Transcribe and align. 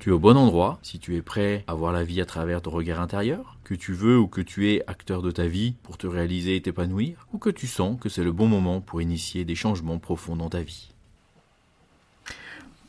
Tu 0.00 0.08
es 0.08 0.12
au 0.12 0.18
bon 0.18 0.38
endroit 0.38 0.78
si 0.80 0.98
tu 0.98 1.14
es 1.16 1.20
prêt 1.20 1.62
à 1.66 1.74
voir 1.74 1.92
la 1.92 2.04
vie 2.04 2.22
à 2.22 2.24
travers 2.24 2.62
ton 2.62 2.70
regard 2.70 3.02
intérieur, 3.02 3.58
que 3.64 3.74
tu 3.74 3.92
veux 3.92 4.18
ou 4.18 4.28
que 4.28 4.40
tu 4.40 4.72
es 4.72 4.82
acteur 4.86 5.20
de 5.20 5.30
ta 5.30 5.46
vie 5.46 5.74
pour 5.82 5.98
te 5.98 6.06
réaliser 6.06 6.56
et 6.56 6.62
t'épanouir, 6.62 7.26
ou 7.34 7.38
que 7.38 7.50
tu 7.50 7.66
sens 7.66 8.00
que 8.00 8.08
c'est 8.08 8.24
le 8.24 8.32
bon 8.32 8.46
moment 8.46 8.80
pour 8.80 9.02
initier 9.02 9.44
des 9.44 9.54
changements 9.54 9.98
profonds 9.98 10.36
dans 10.36 10.48
ta 10.48 10.62
vie. 10.62 10.88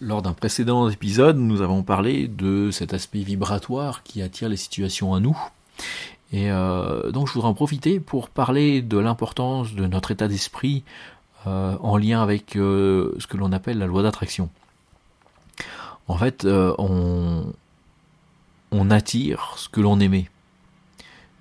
Lors 0.00 0.22
d'un 0.22 0.34
précédent 0.34 0.88
épisode, 0.88 1.36
nous 1.36 1.62
avons 1.62 1.82
parlé 1.82 2.28
de 2.28 2.70
cet 2.70 2.94
aspect 2.94 3.22
vibratoire 3.22 4.04
qui 4.04 4.22
attire 4.22 4.48
les 4.48 4.56
situations 4.56 5.12
à 5.12 5.18
nous. 5.18 5.36
Et 6.32 6.52
euh, 6.52 7.10
donc 7.10 7.26
je 7.26 7.32
voudrais 7.32 7.48
en 7.48 7.54
profiter 7.54 7.98
pour 7.98 8.28
parler 8.28 8.82
de 8.82 8.98
l'importance 8.98 9.74
de 9.74 9.84
notre 9.88 10.12
état 10.12 10.28
d'esprit 10.28 10.84
euh, 11.48 11.76
en 11.80 11.96
lien 11.96 12.22
avec 12.22 12.54
euh, 12.54 13.16
ce 13.18 13.26
que 13.26 13.36
l'on 13.36 13.50
appelle 13.50 13.78
la 13.78 13.86
loi 13.86 14.04
d'attraction 14.04 14.48
en 16.08 16.16
fait, 16.16 16.44
euh, 16.44 16.74
on, 16.78 17.52
attire 18.90 19.54
ce 19.56 19.68
que 19.68 19.80
l'on 19.80 20.00
aimait. 20.00 20.28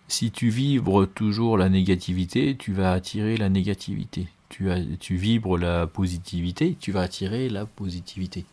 Si 0.07 0.29
tu 0.29 0.49
vibres 0.49 1.07
toujours 1.07 1.57
la 1.57 1.69
négativité, 1.69 2.55
tu 2.55 2.73
vas 2.73 2.91
attirer 2.91 3.37
la 3.37 3.49
négativité. 3.49 4.27
Tu, 4.49 4.69
tu 4.99 5.15
vibres 5.15 5.57
la 5.57 5.87
positivité, 5.87 6.77
tu 6.79 6.91
vas 6.91 7.01
attirer 7.01 7.49
la 7.49 7.65
positivité. 7.65 8.45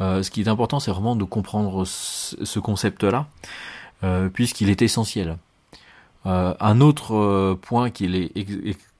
Euh, 0.00 0.22
ce 0.22 0.30
qui 0.30 0.40
est 0.40 0.48
important, 0.48 0.80
c'est 0.80 0.90
vraiment 0.90 1.16
de 1.16 1.24
comprendre 1.24 1.84
ce, 1.84 2.58
concept-là, 2.58 3.26
euh, 4.02 4.30
puisqu'il 4.30 4.70
est 4.70 4.80
essentiel. 4.80 5.36
un 6.24 6.80
autre 6.80 7.58
point 7.60 7.90
qu'il 7.90 8.14
est 8.14 8.32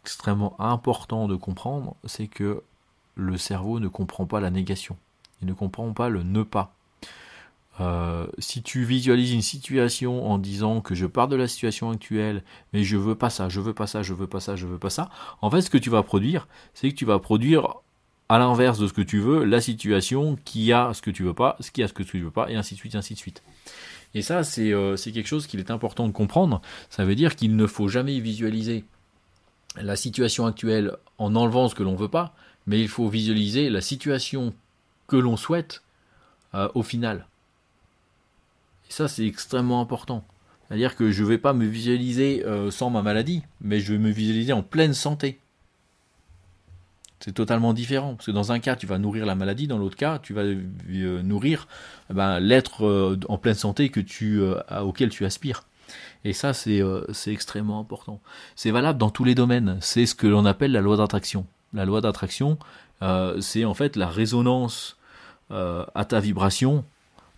extrêmement 0.05 0.55
important 0.61 1.29
de 1.29 1.37
comprendre, 1.37 1.97
c'est 2.05 2.27
que 2.27 2.63
le 3.15 3.39
cerveau 3.39 3.81
ne 3.81 3.89
comprend 3.89 4.27
pas 4.27 4.41
la 4.41 4.51
négation 4.51 4.97
ne 5.43 5.53
comprend 5.53 5.93
pas 5.93 6.09
le 6.09 6.23
ne 6.23 6.43
pas. 6.43 6.75
Euh, 7.81 8.27
si 8.39 8.63
tu 8.63 8.85
visualises 8.85 9.33
une 9.33 9.43
situation 9.43 10.31
en 10.31 10.39
disant 10.39 10.81
que 10.81 10.95
je 10.95 11.07
pars 11.07 11.27
de 11.27 11.35
la 11.35 11.49
situation 11.49 11.91
actuelle, 11.91 12.45
mais 12.73 12.85
je 12.85 12.97
veux 12.97 13.17
pas 13.17 13.31
ça, 13.31 13.49
je 13.49 13.61
veux 13.61 13.75
pas 13.75 13.87
ça, 13.87 14.03
je 14.03 14.15
veux 14.15 14.29
pas 14.29 14.41
ça, 14.41 14.55
je 14.55 14.67
veux 14.67 14.79
pas 14.79 14.91
ça, 14.91 15.11
en 15.43 15.51
fait, 15.51 15.61
ce 15.61 15.71
que 15.71 15.79
tu 15.79 15.91
vas 15.91 16.03
produire, 16.03 16.47
c'est 16.73 16.89
que 16.89 16.95
tu 16.95 17.05
vas 17.05 17.19
produire 17.19 17.75
à 18.29 18.39
l'inverse 18.39 18.79
de 18.79 18.87
ce 18.87 18.93
que 18.93 19.03
tu 19.03 19.19
veux, 19.19 19.45
la 19.45 19.61
situation 19.61 20.39
qui 20.45 20.73
a 20.73 20.95
ce 20.95 21.03
que 21.03 21.11
tu 21.11 21.25
veux 21.25 21.35
pas, 21.35 21.57
ce 21.61 21.71
qui 21.71 21.83
a 21.83 21.89
ce 21.89 21.93
que 21.93 22.05
tu 22.05 22.21
veux 22.21 22.31
pas, 22.31 22.49
et 22.49 22.55
ainsi 22.55 22.75
de 22.75 22.79
suite, 22.79 22.95
ainsi 22.95 23.15
de 23.15 23.19
suite. 23.19 23.43
Et 24.15 24.23
ça, 24.23 24.45
c'est 24.45 24.73
euh, 24.73 24.97
quelque 24.97 25.27
chose 25.27 25.47
qu'il 25.47 25.59
est 25.59 25.73
important 25.73 26.07
de 26.07 26.13
comprendre. 26.13 26.63
Ça 26.89 27.05
veut 27.05 27.17
dire 27.17 27.35
qu'il 27.35 27.57
ne 27.57 27.67
faut 27.67 27.89
jamais 27.89 28.21
visualiser 28.21 28.85
la 29.77 29.97
situation 29.97 30.47
actuelle 30.47 30.97
en 31.19 31.35
enlevant 31.35 31.69
ce 31.69 31.75
que 31.75 31.83
l'on 31.83 31.97
veut 31.97 32.09
pas, 32.09 32.35
mais 32.67 32.81
il 32.81 32.89
faut 32.89 33.09
visualiser 33.09 33.69
la 33.69 33.81
situation 33.81 34.55
que 35.07 35.17
l'on 35.17 35.37
souhaite 35.37 35.83
euh, 36.55 36.69
au 36.75 36.83
final. 36.83 37.27
Et 38.89 38.93
ça, 38.93 39.09
c'est 39.09 39.27
extrêmement 39.27 39.81
important. 39.81 40.25
C'est-à-dire 40.69 40.97
que 40.97 41.11
je 41.11 41.23
ne 41.23 41.29
vais 41.29 41.39
pas 41.39 41.53
me 41.53 41.67
visualiser 41.67 42.45
euh, 42.45 42.71
sans 42.71 42.91
ma 42.91 43.03
maladie, 43.03 43.43
mais 43.61 43.81
je 43.81 43.93
vais 43.93 43.99
me 43.99 44.11
visualiser 44.11 44.53
en 44.53 44.63
pleine 44.63 44.95
santé. 44.95 45.41
C'est 47.21 47.33
totalement 47.33 47.73
différent. 47.73 48.15
Parce 48.15 48.27
que 48.27 48.31
dans 48.31 48.53
un 48.53 48.61
cas, 48.61 48.77
tu 48.77 48.87
vas 48.87 48.99
nourrir 48.99 49.27
la 49.27 49.35
maladie, 49.35 49.67
dans 49.67 49.79
l'autre 49.79 49.97
cas, 49.97 50.19
tu 50.19 50.33
vas 50.33 50.43
euh, 50.43 51.23
nourrir 51.23 51.67
eh 52.11 52.15
ben, 52.15 52.39
l'être 52.39 53.17
en 53.29 53.39
pleine 53.39 53.55
santé 53.55 53.89
que 53.89 54.01
tu, 54.01 54.41
auquel 54.81 55.09
tu 55.09 55.25
aspires. 55.25 55.65
Et 56.25 56.33
ça, 56.33 56.53
c'est 56.55 56.83
extrêmement 57.27 57.81
important. 57.81 58.21
C'est 58.57 58.71
valable 58.71 58.99
dans 58.99 59.11
tous 59.11 59.25
les 59.25 59.35
domaines. 59.35 59.79
C'est 59.81 60.07
ce 60.07 60.15
que 60.15 60.27
l'on 60.27 60.47
appelle 60.47 60.73
la 60.73 60.81
loi 60.81 60.97
d'attraction. 60.97 61.47
La 61.75 61.85
loi 61.85 62.01
d'attraction, 62.01 62.59
euh, 63.03 63.41
c'est 63.41 63.65
en 63.65 63.75
fait 63.75 63.97
la 63.97 64.09
résonance 64.09 64.97
euh, 65.51 65.85
à 65.95 66.05
ta 66.05 66.21
vibration 66.21 66.85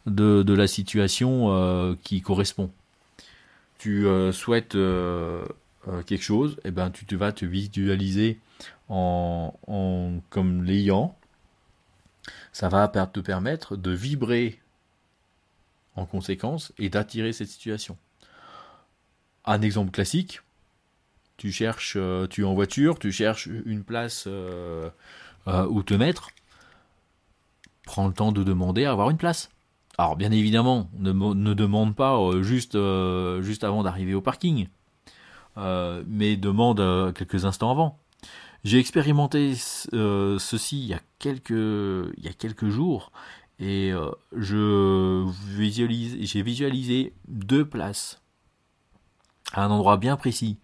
de, 0.07 0.45
la 0.53 0.67
situation 0.67 1.53
euh, 1.53 1.95
qui 2.03 2.21
correspond. 2.21 2.71
Tu 3.79 4.07
souhaites 4.33 4.77
quelque 6.07 6.23
chose, 6.23 6.57
et 6.65 6.69
eh 6.69 6.71
ben 6.71 6.91
tu 6.91 7.15
vas 7.15 7.31
te 7.31 7.45
visualiser 7.45 8.41
en, 8.89 9.53
comme 10.31 10.65
l'ayant. 10.65 11.17
Ça 12.53 12.69
va 12.71 12.89
te 12.89 13.21
permettre 13.21 13.77
de 13.77 13.91
vibrer 13.91 14.61
en 15.95 16.07
conséquence 16.07 16.73
et 16.79 16.89
d'attirer 16.89 17.35
cette 17.35 17.49
situation. 17.49 17.99
Un 19.45 19.61
exemple 19.61 19.91
classique, 19.91 20.41
tu 21.37 21.53
cherches, 21.53 21.99
tu 22.31 22.41
es 22.41 22.45
en 22.45 22.55
voiture, 22.55 22.99
tu 22.99 23.13
cherches 23.13 23.47
une 23.47 23.85
place 23.85 24.27
euh, 25.49 25.67
où 25.69 25.83
te 25.85 25.95
mettre, 25.95 26.31
prends 27.85 28.09
le 28.09 28.13
temps 28.13 28.33
de 28.33 28.43
demander 28.43 28.85
à 28.85 28.91
avoir 28.91 29.11
une 29.11 29.17
place. 29.17 29.49
Alors 29.97 30.17
bien 30.17 30.33
évidemment, 30.33 30.91
ne, 30.99 31.13
demande 31.55 31.95
pas 31.95 32.19
euh, 32.19 32.43
juste, 32.43 32.75
euh, 32.75 33.43
juste 33.43 33.63
avant 33.63 33.85
d'arriver 33.85 34.15
au 34.15 34.21
parking, 34.21 34.67
mais 35.57 36.37
demande 36.37 37.13
quelques 37.15 37.45
instants 37.45 37.71
avant. 37.71 37.99
J'ai 38.65 38.79
expérimenté 38.79 39.55
ceci 39.55 40.83
il 40.83 40.87
y, 40.87 40.95
a 40.95 41.01
quelques, 41.21 41.51
il 41.51 42.25
y 42.25 42.29
a 42.29 42.33
quelques 42.33 42.69
jours 42.69 43.13
et 43.61 43.93
j'ai 44.37 45.23
visualisé 46.43 47.15
deux 47.29 47.65
places 47.65 48.21
à 49.53 49.65
un 49.65 49.71
endroit 49.71 49.97
bien 49.97 50.17
précis 50.17 50.59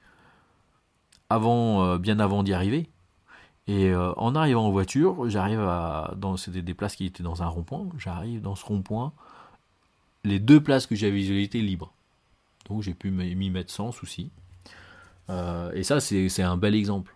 avant, 1.31 1.97
bien 1.97 2.19
avant 2.19 2.43
d'y 2.43 2.53
arriver. 2.53 2.91
Et 3.69 3.91
euh, 3.91 4.13
en 4.17 4.35
arrivant 4.35 4.67
en 4.67 4.71
voiture, 4.71 5.29
j'arrive 5.29 5.61
à. 5.61 6.15
C'était 6.37 6.63
des 6.63 6.75
places 6.75 6.97
qui 6.97 7.07
étaient 7.07 7.23
dans 7.23 7.43
un 7.43 7.47
rond-point. 7.47 7.89
J'arrive 7.99 8.41
dans 8.43 8.57
ce 8.57 8.65
rond-point. 8.65 9.13
Les 10.25 10.39
deux 10.39 10.61
places 10.61 10.87
que 10.87 10.95
j'avais 10.95 11.13
visualisées 11.13 11.61
libres. 11.61 11.93
Donc 12.69 12.83
j'ai 12.83 12.95
pu 12.95 13.11
m'y 13.11 13.51
mettre 13.51 13.73
sans 13.73 13.93
souci. 13.93 14.31
Euh, 15.31 15.73
et 15.73 15.83
ça, 15.83 16.01
c'est 16.01 16.43
un 16.43 16.57
bel 16.57 16.75
exemple. 16.75 17.15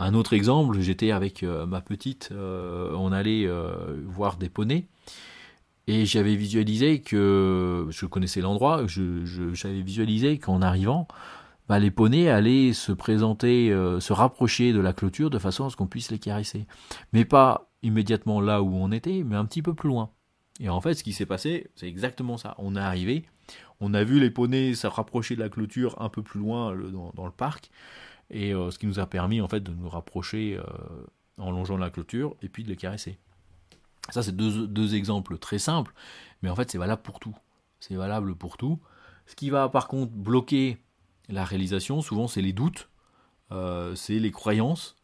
Un 0.00 0.14
autre 0.14 0.32
exemple, 0.32 0.78
j'étais 0.78 1.10
avec 1.10 1.42
euh, 1.42 1.66
ma 1.66 1.80
petite, 1.80 2.30
on 2.32 3.12
allait 3.12 3.48
voir 4.06 4.36
des 4.36 4.48
poneys. 4.48 4.86
Et 5.86 6.06
j'avais 6.06 6.34
visualisé 6.34 7.00
que. 7.00 7.86
Je 7.90 8.06
connaissais 8.06 8.40
l'endroit, 8.40 8.82
j'avais 8.86 9.82
visualisé 9.82 10.38
qu'en 10.38 10.60
arrivant, 10.60 11.08
bah, 11.68 11.78
les 11.78 11.90
poneys 11.90 12.28
allaient 12.28 12.72
se 12.72 12.92
présenter, 12.92 13.70
euh, 13.70 14.00
se 14.00 14.12
rapprocher 14.12 14.72
de 14.72 14.80
la 14.80 14.92
clôture 14.92 15.30
de 15.30 15.38
façon 15.38 15.66
à 15.66 15.70
ce 15.70 15.76
qu'on 15.76 15.86
puisse 15.86 16.10
les 16.10 16.18
caresser. 16.18 16.66
Mais 17.12 17.24
pas 17.24 17.70
immédiatement 17.82 18.40
là 18.40 18.62
où 18.62 18.74
on 18.74 18.90
était, 18.90 19.22
mais 19.24 19.36
un 19.36 19.44
petit 19.44 19.62
peu 19.62 19.74
plus 19.74 19.88
loin. 19.88 20.10
Et 20.60 20.68
en 20.68 20.80
fait, 20.80 20.94
ce 20.94 21.04
qui 21.04 21.12
s'est 21.12 21.26
passé, 21.26 21.70
c'est 21.76 21.86
exactement 21.86 22.36
ça. 22.36 22.54
On 22.58 22.74
est 22.74 22.80
arrivé, 22.80 23.24
on 23.80 23.94
a 23.94 24.02
vu 24.02 24.18
les 24.18 24.30
poneys 24.30 24.74
se 24.74 24.86
rapprocher 24.86 25.36
de 25.36 25.40
la 25.40 25.48
clôture 25.48 26.00
un 26.00 26.08
peu 26.08 26.22
plus 26.22 26.40
loin 26.40 26.74
dans, 27.14 27.26
le 27.26 27.32
parc, 27.32 27.70
et 28.30 28.54
euh, 28.54 28.70
ce 28.70 28.78
qui 28.78 28.86
nous 28.86 28.98
a 28.98 29.06
permis 29.06 29.40
en 29.40 29.48
fait 29.48 29.60
de 29.60 29.70
nous 29.70 29.88
rapprocher 29.88 30.58
euh, 30.58 30.64
en 31.36 31.50
longeant 31.50 31.76
la 31.76 31.90
clôture 31.90 32.34
et 32.42 32.48
puis 32.48 32.64
de 32.64 32.68
les 32.68 32.76
caresser. 32.76 33.18
Ça, 34.10 34.22
c'est 34.22 34.34
deux, 34.34 34.66
deux 34.66 34.94
exemples 34.94 35.38
très 35.38 35.58
simples, 35.58 35.92
mais 36.42 36.48
en 36.48 36.56
fait, 36.56 36.70
c'est 36.70 36.78
valable 36.78 37.02
pour 37.02 37.20
tout. 37.20 37.36
C'est 37.78 37.94
valable 37.94 38.34
pour 38.34 38.56
tout. 38.56 38.80
Ce 39.26 39.36
qui 39.36 39.50
va 39.50 39.68
par 39.68 39.86
contre 39.86 40.12
bloquer 40.12 40.78
la 41.28 41.44
réalisation, 41.44 42.00
souvent, 42.00 42.26
c'est 42.26 42.42
les 42.42 42.52
doutes, 42.52 42.88
euh, 43.52 43.94
c'est 43.94 44.18
les 44.18 44.30
croyances, 44.30 44.96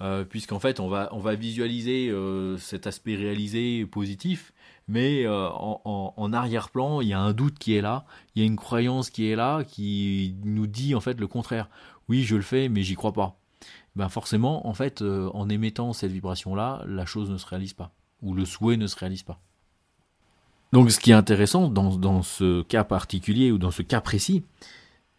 euh, 0.00 0.24
puisqu'en 0.24 0.60
fait, 0.60 0.80
on 0.80 0.88
va, 0.88 1.08
on 1.12 1.20
visualiser 1.20 2.08
euh, 2.08 2.56
cet 2.56 2.86
aspect 2.86 3.16
réalisé 3.16 3.84
positif, 3.86 4.52
mais 4.86 5.26
en, 5.28 6.32
arrière-plan, 6.32 7.02
il 7.02 7.08
y 7.08 7.12
a 7.12 7.20
un 7.20 7.34
doute 7.34 7.58
qui 7.58 7.74
est 7.74 7.82
là, 7.82 8.06
il 8.34 8.40
y 8.40 8.42
a 8.42 8.46
une 8.46 8.56
croyance 8.56 9.10
qui 9.10 9.30
est 9.30 9.36
là, 9.36 9.62
qui 9.62 10.34
nous 10.44 10.66
dit 10.66 10.94
en 10.94 11.00
fait 11.00 11.20
le 11.20 11.26
contraire. 11.26 11.68
Oui, 12.08 12.22
je 12.22 12.36
le 12.36 12.42
fais, 12.42 12.70
mais 12.70 12.82
j'y 12.82 12.94
crois 12.94 13.12
pas. 13.12 13.36
Ben 13.96 14.08
forcément, 14.08 14.66
en 14.66 14.72
fait, 14.72 15.02
émettant 15.50 15.92
cette 15.92 16.12
vibration-là, 16.12 16.84
la 16.86 17.04
chose 17.04 17.30
ne 17.30 17.36
se 17.36 17.46
réalise 17.46 17.74
pas, 17.74 17.92
ou 18.22 18.32
le 18.32 18.46
souhait 18.46 18.78
ne 18.78 18.86
se 18.86 18.96
réalise 18.96 19.24
pas. 19.24 19.40
Donc, 20.72 20.90
ce 20.90 21.00
qui 21.00 21.10
est 21.10 21.14
intéressant 21.14 21.68
dans 21.68 22.22
ce 22.22 22.62
cas 22.62 22.84
particulier 22.84 23.52
ou 23.52 23.58
dans 23.58 23.70
ce 23.70 23.82
cas 23.82 24.00
précis, 24.00 24.42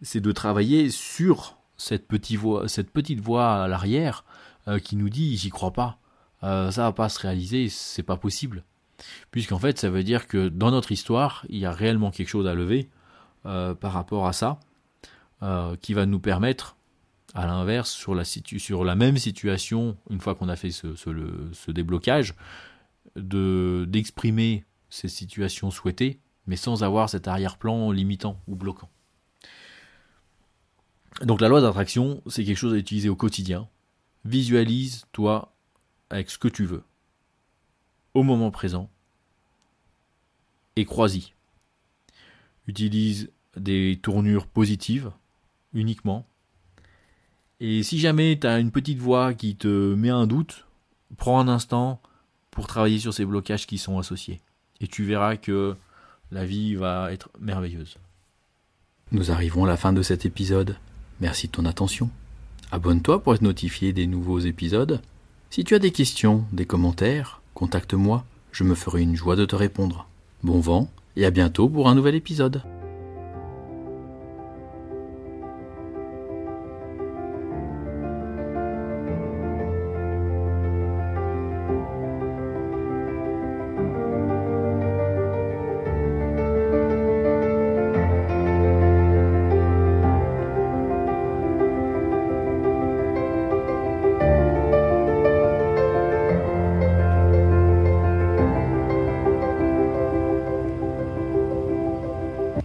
c'est 0.02 0.22
de 0.22 0.32
travailler 0.32 0.90
sur 0.90 1.58
cette 1.78 2.08
petite 2.08 2.38
voix, 2.38 2.68
cette 2.68 2.92
petite 2.92 3.20
voix 3.20 3.64
à 3.64 3.68
l'arrière 3.68 4.24
euh, 4.68 4.80
qui 4.80 4.96
nous 4.96 5.10
dit 5.10 5.38
j'y 5.38 5.50
crois 5.50 5.72
pas, 5.72 5.98
euh, 6.44 6.72
ça 6.72 6.84
va 6.84 6.92
pas 6.92 7.10
se 7.10 7.20
réaliser, 7.20 7.70
c'est 7.70 8.04
pas 8.04 8.18
possible. 8.18 8.64
Puisqu'en 9.32 9.60
fait, 9.60 9.80
ça 9.80 9.90
veut 9.90 10.04
dire 10.04 10.28
que 10.28 10.50
dans 10.50 10.72
notre 10.72 10.92
histoire, 10.92 11.46
il 11.50 11.60
y 11.60 11.66
a 11.66 11.72
réellement 11.72 12.12
quelque 12.12 12.28
chose 12.28 12.48
à 12.48 12.54
lever 12.54 12.90
euh, 13.46 13.74
par 13.74 13.94
rapport 13.94 14.28
à 14.28 14.34
ça, 14.34 14.60
qui 15.80 15.94
va 15.94 16.06
nous 16.06 16.20
permettre 16.20 16.76
à 17.34 17.46
l'inverse, 17.46 17.92
sur 17.92 18.14
la, 18.14 18.26
sur 18.26 18.84
la 18.84 18.96
même 18.96 19.18
situation, 19.18 19.96
une 20.10 20.20
fois 20.20 20.36
qu'on 20.36 20.50
a 20.50 20.58
fait 20.58 20.72
ce, 20.72 20.96
ce, 20.96 21.72
déblocage, 21.72 22.36
de, 23.16 23.86
d'exprimer 23.88 24.66
ces 24.90 25.08
situations 25.08 25.72
souhaitées, 25.72 26.20
mais 26.46 26.58
sans 26.58 26.84
avoir 26.84 27.10
cet 27.10 27.30
arrière-plan 27.30 27.92
limitant 27.92 28.42
ou 28.48 28.56
bloquant. 28.58 28.90
Donc 31.22 31.42
la 31.42 31.50
loi 31.50 31.62
d'attraction, 31.62 32.22
c'est 32.28 32.44
quelque 32.44 32.58
chose 32.58 32.74
à 32.74 32.78
utiliser 32.78 33.10
au 33.10 33.16
quotidien. 33.16 33.68
Visualise, 34.26 35.06
toi, 35.12 35.54
avec 36.10 36.30
ce 36.30 36.38
que 36.38 36.48
tu 36.48 36.66
veux, 36.66 36.84
au 38.14 38.24
moment 38.24 38.52
présent, 38.52 38.90
et 40.76 40.86
crois-y. 40.86 41.34
Utilise 42.68 43.32
des 43.58 44.00
tournures 44.02 44.48
positives 44.48 45.12
uniquement. 45.74 46.26
Et 47.60 47.84
si 47.84 48.00
jamais 48.00 48.40
tu 48.40 48.48
as 48.48 48.60
une 48.60 48.72
petite 48.72 49.00
voix 49.00 49.34
qui 49.34 49.56
te 49.56 49.94
met 49.96 50.10
un 50.10 50.28
doute, 50.28 50.66
prends 51.18 51.40
un 51.40 51.48
instant 51.48 52.02
pour 52.52 52.68
travailler 52.68 53.00
sur 53.00 53.14
ces 53.14 53.26
blocages 53.26 53.68
qui 53.68 53.78
sont 53.78 54.00
associés. 54.00 54.40
Et 54.80 54.88
tu 54.88 55.04
verras 55.04 55.36
que 55.36 55.76
la 56.32 56.46
vie 56.46 56.76
va 56.76 57.12
être 57.12 57.30
merveilleuse. 57.40 57.98
Nous 59.12 59.32
arrivons 59.32 59.66
à 59.66 59.68
la 59.68 59.78
fin 59.78 59.92
de 59.92 60.02
cet 60.02 60.26
épisode. 60.26 60.78
Merci 61.22 61.48
de 61.48 61.52
ton 61.52 61.66
attention. 61.66 62.10
Abonne-toi 62.72 63.22
pour 63.22 63.34
être 63.34 63.42
notifié 63.42 63.94
des 63.94 64.08
nouveaux 64.08 64.40
épisodes. 64.40 65.02
Si 65.50 65.64
tu 65.64 65.76
as 65.76 65.80
des 65.80 65.92
questions, 65.92 66.46
des 66.52 66.66
commentaires, 66.66 67.42
contacte-moi, 67.56 68.24
je 68.52 68.64
me 68.64 68.76
ferai 68.76 69.02
une 69.02 69.16
joie 69.16 69.36
de 69.36 69.46
te 69.46 69.56
répondre. 69.56 70.08
Bon 70.44 70.60
vent 70.60 70.90
et 71.16 71.26
à 71.26 71.32
bientôt 71.32 71.68
pour 71.68 71.90
un 71.90 71.96
nouvel 71.96 72.16
épisode. 72.16 72.62